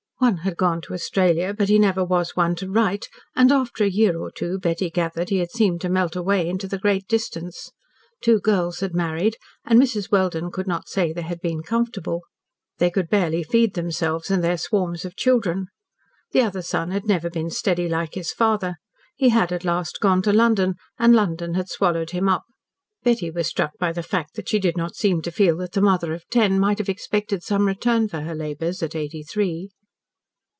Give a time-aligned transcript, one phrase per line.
[0.23, 3.89] One had gone to Australia, but he never was one to write, and after a
[3.89, 7.71] year or two, Betty gathered, he had seemed to melt away into the great distance.
[8.21, 10.11] Two girls had married, and Mrs.
[10.11, 12.19] Welden could not say they had been "comf'able."
[12.77, 15.69] They could barely feed themselves and their swarms of children.
[16.33, 18.75] The other son had never been steady like his father.
[19.15, 22.43] He had at last gone to London, and London had swallowed him up.
[23.01, 25.81] Betty was struck by the fact that she did not seem to feel that the
[25.81, 29.71] mother of ten might have expected some return for her labours, at eighty three.